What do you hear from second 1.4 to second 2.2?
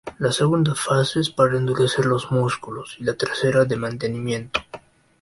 endurecer